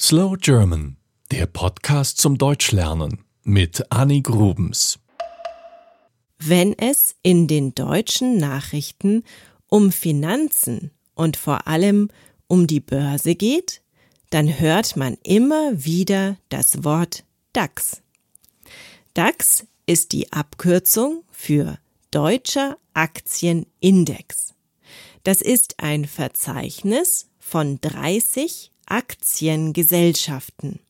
Slow 0.00 0.36
German, 0.36 0.96
der 1.30 1.46
Podcast 1.46 2.18
zum 2.18 2.36
Deutschlernen 2.36 3.24
mit 3.44 3.92
Annie 3.92 4.22
Grubens. 4.22 4.98
Wenn 6.36 6.76
es 6.76 7.14
in 7.22 7.46
den 7.46 7.76
deutschen 7.76 8.36
Nachrichten 8.36 9.22
um 9.68 9.92
Finanzen 9.92 10.90
und 11.14 11.36
vor 11.36 11.68
allem 11.68 12.10
um 12.48 12.66
die 12.66 12.80
Börse 12.80 13.36
geht, 13.36 13.82
dann 14.30 14.58
hört 14.58 14.96
man 14.96 15.16
immer 15.22 15.84
wieder 15.84 16.38
das 16.48 16.82
Wort 16.82 17.24
DAX. 17.52 18.02
DAX 19.14 19.64
ist 19.86 20.10
die 20.10 20.32
Abkürzung 20.32 21.22
für 21.30 21.78
Deutscher 22.10 22.78
Aktienindex. 22.94 24.54
Das 25.22 25.40
ist 25.40 25.76
ein 25.78 26.04
Verzeichnis 26.04 27.28
von 27.38 27.80
30 27.80 28.72
Aktiengesellschaften. 28.86 30.80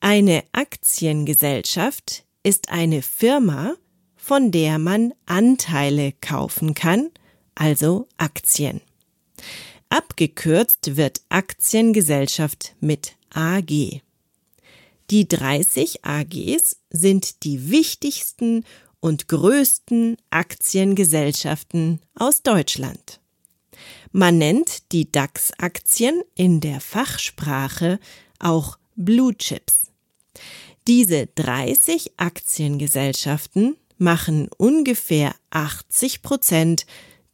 Eine 0.00 0.44
Aktiengesellschaft 0.52 2.24
ist 2.42 2.70
eine 2.70 3.02
Firma, 3.02 3.74
von 4.16 4.50
der 4.50 4.78
man 4.78 5.12
Anteile 5.26 6.12
kaufen 6.20 6.74
kann, 6.74 7.10
also 7.54 8.08
Aktien. 8.16 8.80
Abgekürzt 9.88 10.96
wird 10.96 11.20
Aktiengesellschaft 11.28 12.74
mit 12.80 13.16
AG. 13.30 14.00
Die 15.10 15.26
30 15.26 16.04
AGs 16.04 16.76
sind 16.90 17.42
die 17.42 17.70
wichtigsten 17.70 18.64
und 19.00 19.28
größten 19.28 20.16
Aktiengesellschaften 20.30 22.00
aus 22.14 22.42
Deutschland. 22.42 23.19
Man 24.12 24.38
nennt 24.38 24.90
die 24.90 25.10
DAX-Aktien 25.10 26.22
in 26.34 26.60
der 26.60 26.80
Fachsprache 26.80 28.00
auch 28.40 28.76
Blue 28.96 29.36
Chips. 29.36 29.92
Diese 30.88 31.26
30 31.26 32.12
Aktiengesellschaften 32.16 33.76
machen 33.98 34.48
ungefähr 34.56 35.34
80 35.50 36.22
Prozent 36.22 36.86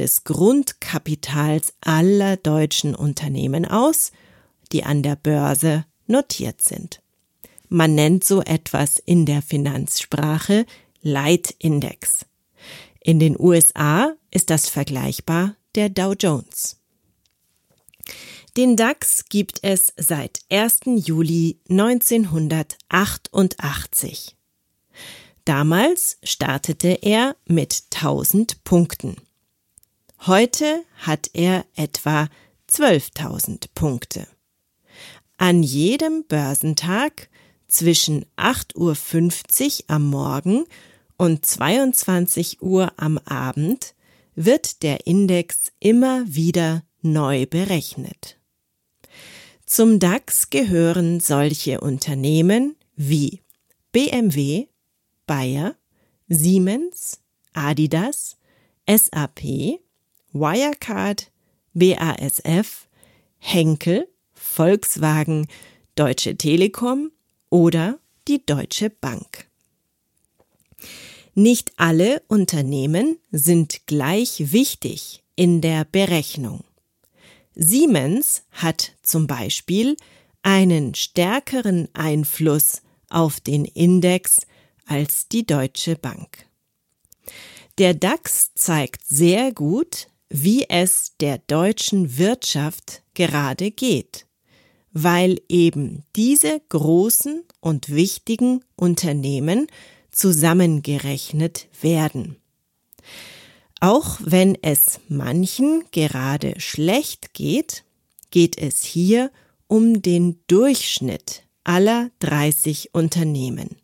des 0.00 0.24
Grundkapitals 0.24 1.74
aller 1.80 2.36
deutschen 2.36 2.96
Unternehmen 2.96 3.64
aus, 3.66 4.10
die 4.72 4.82
an 4.82 5.04
der 5.04 5.14
Börse 5.14 5.84
notiert 6.08 6.60
sind. 6.60 7.00
Man 7.68 7.94
nennt 7.94 8.24
so 8.24 8.42
etwas 8.42 8.98
in 8.98 9.26
der 9.26 9.42
Finanzsprache 9.42 10.66
Leitindex. 11.02 12.26
In 13.00 13.20
den 13.20 13.38
USA 13.38 14.14
ist 14.32 14.50
das 14.50 14.68
vergleichbar 14.68 15.54
der 15.74 15.88
Dow 15.88 16.14
Jones. 16.18 16.76
Den 18.56 18.76
DAX 18.76 19.24
gibt 19.28 19.58
es 19.62 19.92
seit 19.96 20.40
1. 20.48 20.80
Juli 20.86 21.58
1988. 21.68 24.36
Damals 25.44 26.18
startete 26.22 27.02
er 27.02 27.34
mit 27.46 27.82
1000 27.94 28.62
Punkten. 28.64 29.16
Heute 30.26 30.84
hat 30.98 31.30
er 31.34 31.66
etwa 31.74 32.28
12.000 32.70 33.66
Punkte. 33.74 34.28
An 35.36 35.64
jedem 35.64 36.24
Börsentag 36.24 37.28
zwischen 37.66 38.24
8.50 38.36 38.76
Uhr 38.76 38.96
am 39.88 40.08
Morgen 40.08 40.64
und 41.16 41.44
22 41.44 42.62
Uhr 42.62 42.92
am 42.96 43.18
Abend 43.18 43.96
wird 44.34 44.82
der 44.82 45.06
Index 45.06 45.72
immer 45.80 46.24
wieder 46.26 46.82
neu 47.02 47.46
berechnet. 47.46 48.38
Zum 49.66 49.98
DAX 49.98 50.50
gehören 50.50 51.20
solche 51.20 51.80
Unternehmen 51.80 52.76
wie 52.96 53.40
BMW, 53.92 54.66
Bayer, 55.26 55.74
Siemens, 56.28 57.20
Adidas, 57.52 58.36
SAP, 58.88 59.80
Wirecard, 60.32 61.30
BASF, 61.72 62.88
Henkel, 63.38 64.08
Volkswagen, 64.32 65.46
Deutsche 65.94 66.36
Telekom 66.36 67.12
oder 67.50 67.98
die 68.26 68.44
Deutsche 68.44 68.90
Bank. 68.90 69.48
Nicht 71.34 71.72
alle 71.76 72.22
Unternehmen 72.28 73.18
sind 73.32 73.86
gleich 73.86 74.52
wichtig 74.52 75.24
in 75.34 75.60
der 75.60 75.84
Berechnung. 75.84 76.62
Siemens 77.56 78.42
hat 78.52 78.92
zum 79.02 79.26
Beispiel 79.26 79.96
einen 80.42 80.94
stärkeren 80.94 81.88
Einfluss 81.92 82.82
auf 83.08 83.40
den 83.40 83.64
Index 83.64 84.42
als 84.86 85.28
die 85.28 85.44
Deutsche 85.44 85.96
Bank. 85.96 86.46
Der 87.78 87.94
DAX 87.94 88.54
zeigt 88.54 89.04
sehr 89.04 89.52
gut, 89.52 90.08
wie 90.28 90.68
es 90.68 91.14
der 91.18 91.38
deutschen 91.38 92.18
Wirtschaft 92.18 93.02
gerade 93.14 93.72
geht, 93.72 94.26
weil 94.92 95.40
eben 95.48 96.04
diese 96.14 96.60
großen 96.68 97.42
und 97.60 97.88
wichtigen 97.88 98.64
Unternehmen 98.76 99.66
zusammengerechnet 100.14 101.68
werden. 101.80 102.36
Auch 103.80 104.18
wenn 104.22 104.56
es 104.62 105.00
manchen 105.08 105.84
gerade 105.90 106.58
schlecht 106.58 107.34
geht, 107.34 107.84
geht 108.30 108.56
es 108.56 108.82
hier 108.82 109.30
um 109.66 110.00
den 110.00 110.38
Durchschnitt 110.46 111.42
aller 111.64 112.10
30 112.20 112.94
Unternehmen. 112.94 113.76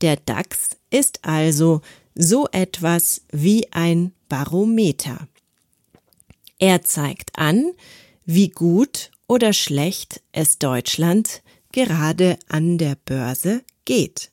Der 0.00 0.16
DAX 0.16 0.76
ist 0.90 1.24
also 1.24 1.80
so 2.14 2.48
etwas 2.52 3.22
wie 3.32 3.72
ein 3.72 4.12
Barometer. 4.28 5.28
Er 6.58 6.82
zeigt 6.82 7.38
an, 7.38 7.72
wie 8.24 8.48
gut 8.48 9.10
oder 9.28 9.52
schlecht 9.52 10.22
es 10.32 10.58
Deutschland 10.58 11.42
gerade 11.72 12.38
an 12.48 12.78
der 12.78 12.96
Börse 12.96 13.62
geht. 13.84 14.30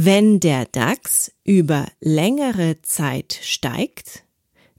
Wenn 0.00 0.38
der 0.38 0.64
DAX 0.66 1.32
über 1.42 1.88
längere 1.98 2.80
Zeit 2.82 3.36
steigt, 3.42 4.22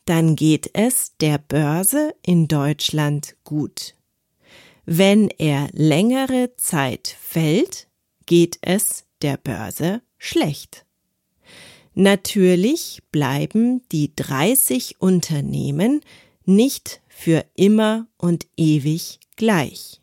dann 0.06 0.38
geht 0.38 0.70
es 0.72 1.18
der 1.18 1.38
Börse 1.38 2.16
in 2.22 2.48
Deutschland 2.48 3.36
gut. 3.44 3.96
Wenn 4.86 5.28
er 5.28 5.68
längere 5.74 6.56
Zeit 6.56 7.18
fällt, 7.20 7.90
geht 8.28 8.60
es 8.62 9.08
der 9.22 9.36
Börse 9.36 10.02
schlecht. 10.18 10.86
Natürlich 11.96 13.02
bleiben 13.12 13.82
die 13.92 14.16
30 14.16 15.02
Unternehmen 15.02 16.00
nicht 16.46 17.02
für 17.10 17.44
immer 17.56 18.08
und 18.16 18.48
ewig 18.56 19.20
gleich. 19.36 20.00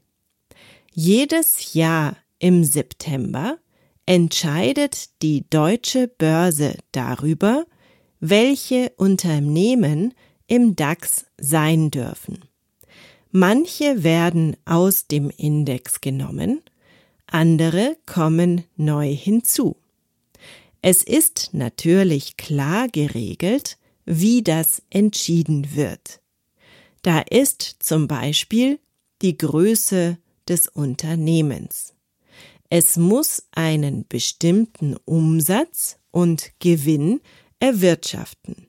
Jedes 0.92 1.72
Jahr 1.72 2.18
im 2.38 2.64
September 2.64 3.58
entscheidet 4.06 5.22
die 5.22 5.44
deutsche 5.50 6.08
Börse 6.08 6.76
darüber, 6.92 7.66
welche 8.20 8.92
Unternehmen 8.96 10.14
im 10.46 10.76
DAX 10.76 11.26
sein 11.38 11.90
dürfen. 11.90 12.44
Manche 13.32 14.04
werden 14.04 14.56
aus 14.64 15.08
dem 15.08 15.30
Index 15.30 16.00
genommen, 16.00 16.62
andere 17.26 17.96
kommen 18.06 18.64
neu 18.76 19.12
hinzu. 19.14 19.76
Es 20.80 21.02
ist 21.02 21.50
natürlich 21.52 22.36
klar 22.36 22.86
geregelt, 22.88 23.76
wie 24.04 24.42
das 24.42 24.82
entschieden 24.88 25.74
wird. 25.74 26.20
Da 27.02 27.20
ist 27.20 27.76
zum 27.80 28.06
Beispiel 28.06 28.78
die 29.20 29.36
Größe 29.36 30.18
des 30.48 30.68
Unternehmens. 30.68 31.95
Es 32.68 32.96
muss 32.96 33.46
einen 33.52 34.06
bestimmten 34.08 34.96
Umsatz 35.04 35.98
und 36.10 36.52
Gewinn 36.58 37.20
erwirtschaften. 37.60 38.68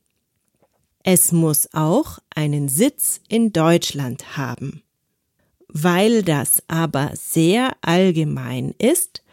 Es 1.03 1.31
muss 1.31 1.69
auch 1.73 2.19
einen 2.35 2.67
Sitz 2.67 3.21
in 3.29 3.53
Deutschland 3.53 4.37
haben. 4.37 4.83
Weil 5.69 6.23
das 6.23 6.63
aber 6.67 7.11
sehr 7.15 7.75
allgemein 7.81 8.73
ist, 8.77 9.23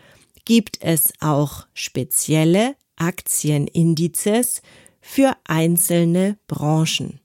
gibt 0.44 0.78
es 0.82 1.12
auch 1.20 1.66
spezielle 1.74 2.76
Aktienindizes 2.96 4.62
für 5.00 5.36
einzelne 5.44 6.38
Branchen. 6.46 7.20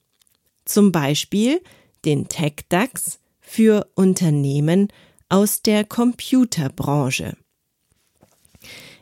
Zum 0.66 0.92
Beispiel 0.92 1.62
den 2.06 2.28
TechDAX 2.28 3.20
für 3.40 3.88
Unternehmen 3.96 4.90
aus 5.30 5.62
der 5.62 5.86
Computerbranche. 5.86 7.38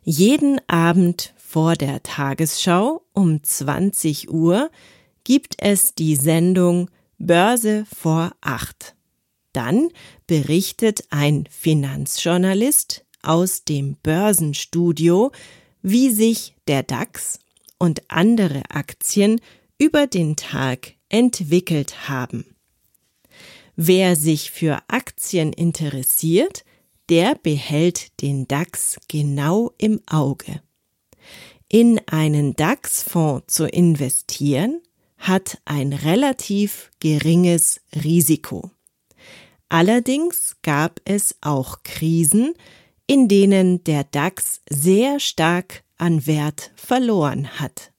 Jeden 0.04 0.62
Abend 0.68 1.34
vor 1.38 1.76
der 1.76 2.04
Tagesschau 2.04 3.02
um 3.14 3.44
20 3.44 4.30
Uhr 4.30 4.70
gibt 5.24 5.56
es 5.58 5.96
die 5.96 6.16
Sendung 6.16 6.90
Börse 7.18 7.86
vor 7.94 8.32
acht. 8.42 8.96
Dann 9.54 9.90
berichtet 10.28 11.06
ein 11.10 11.48
Finanzjournalist 11.50 13.06
aus 13.24 13.64
dem 13.64 13.96
Börsenstudio, 14.04 15.32
wie 15.82 16.12
sich 16.12 16.56
der 16.68 16.84
DAX 16.84 17.40
und 17.80 18.10
andere 18.10 18.64
Aktien 18.70 19.42
über 19.78 20.08
den 20.08 20.36
Tag 20.36 20.94
entwickelt 21.10 22.08
haben. 22.10 22.57
Wer 23.80 24.16
sich 24.16 24.50
für 24.50 24.80
Aktien 24.88 25.54
interessiert, 25.54 26.66
der 27.10 27.36
behält 27.36 28.20
den 28.22 28.48
DAX 28.48 28.98
genau 29.08 29.72
im 29.78 30.02
Auge. 30.08 30.64
In 31.70 32.02
einen 32.08 32.56
DAX-Fonds 32.56 33.54
zu 33.54 33.68
investieren, 33.68 34.82
hat 35.20 35.60
ein 35.66 35.94
relativ 35.94 36.90
geringes 37.00 37.82
Risiko. 37.94 38.72
Allerdings 39.70 40.56
gab 40.64 41.00
es 41.06 41.36
auch 41.42 41.84
Krisen, 41.84 42.56
in 43.06 43.28
denen 43.28 43.84
der 43.84 44.06
DAX 44.06 44.62
sehr 44.72 45.20
stark 45.20 45.84
an 46.00 46.26
Wert 46.26 46.72
verloren 46.76 47.60
hat. 47.60 47.92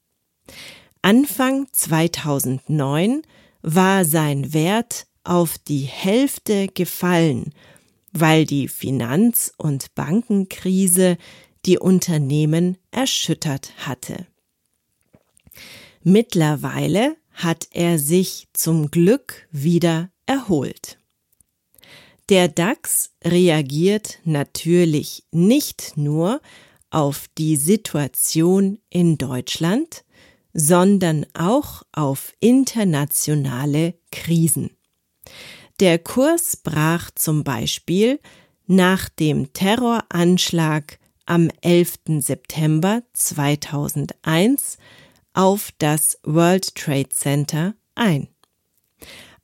Anfang 1.02 1.68
2009 1.70 3.22
war 3.62 4.04
sein 4.04 4.52
Wert 4.52 5.06
auf 5.28 5.58
die 5.58 5.82
Hälfte 5.82 6.68
gefallen, 6.68 7.52
weil 8.12 8.46
die 8.46 8.68
Finanz- 8.68 9.52
und 9.58 9.94
Bankenkrise 9.94 11.18
die 11.66 11.78
Unternehmen 11.78 12.78
erschüttert 12.90 13.72
hatte. 13.78 14.26
Mittlerweile 16.02 17.16
hat 17.32 17.68
er 17.72 17.98
sich 17.98 18.48
zum 18.54 18.90
Glück 18.90 19.46
wieder 19.50 20.10
erholt. 20.26 20.98
Der 22.30 22.48
DAX 22.48 23.10
reagiert 23.22 24.18
natürlich 24.24 25.24
nicht 25.30 25.96
nur 25.96 26.40
auf 26.90 27.26
die 27.36 27.56
Situation 27.56 28.78
in 28.88 29.18
Deutschland, 29.18 30.04
sondern 30.54 31.26
auch 31.34 31.82
auf 31.92 32.32
internationale 32.40 33.94
Krisen. 34.10 34.77
Der 35.80 36.00
Kurs 36.00 36.56
brach 36.56 37.12
zum 37.14 37.44
Beispiel 37.44 38.18
nach 38.66 39.08
dem 39.08 39.52
Terroranschlag 39.52 40.98
am 41.24 41.50
11. 41.60 41.98
September 42.18 43.02
2001 43.12 44.78
auf 45.34 45.70
das 45.78 46.18
World 46.24 46.74
Trade 46.74 47.10
Center 47.10 47.74
ein. 47.94 48.26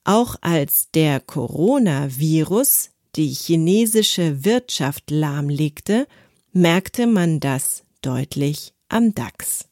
Auch 0.02 0.34
als 0.40 0.90
der 0.92 1.20
Coronavirus 1.20 2.90
die 3.14 3.28
chinesische 3.28 4.44
Wirtschaft 4.44 5.12
lahmlegte, 5.12 6.08
merkte 6.52 7.06
man 7.06 7.38
das 7.38 7.84
deutlich 8.02 8.74
am 8.88 9.14
DAX. 9.14 9.68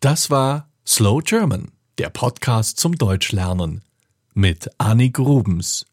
Das 0.00 0.30
war 0.30 0.68
Slow 0.84 1.22
German, 1.22 1.70
der 1.98 2.10
Podcast 2.10 2.80
zum 2.80 2.96
Deutschlernen 2.96 3.82
mit 4.34 4.68
Annie 4.78 5.10
Grubens. 5.10 5.86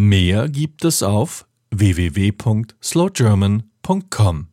Mehr 0.00 0.48
gibt 0.48 0.84
es 0.84 1.02
auf 1.02 1.44
www.slowgerman.com. 1.72 4.46